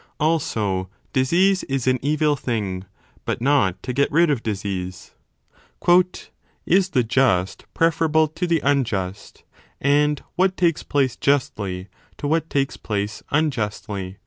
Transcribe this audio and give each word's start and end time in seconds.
Also, 0.19 0.89
disease 1.13 1.61
is 1.65 1.85
an 1.85 1.99
evil 2.01 2.35
thing, 2.35 2.85
but 3.23 3.39
not 3.39 3.83
to 3.83 3.93
get 3.93 4.11
rid 4.11 4.31
of 4.31 4.41
disease. 4.41 5.11
Is 6.65 6.89
the 6.89 7.03
just 7.03 7.65
preferable 7.75 8.27
to 8.29 8.47
the 8.47 8.61
unjust, 8.63 9.43
and 9.79 10.23
what 10.35 10.57
takes 10.57 10.81
place 10.81 11.15
justly 11.15 11.87
to 12.17 12.27
what 12.27 12.49
takes 12.49 12.77
place 12.77 13.21
unjustly 13.29 14.17